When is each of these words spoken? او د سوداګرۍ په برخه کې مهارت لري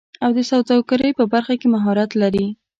او 0.23 0.29
د 0.37 0.39
سوداګرۍ 0.51 1.11
په 1.19 1.23
برخه 1.33 1.53
کې 1.59 1.67
مهارت 1.75 2.11
لري 2.21 2.45